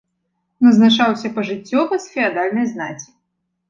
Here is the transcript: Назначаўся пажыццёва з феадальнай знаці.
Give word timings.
Назначаўся 0.67 1.33
пажыццёва 1.37 2.03
з 2.09 2.19
феадальнай 2.19 2.65
знаці. 2.75 3.09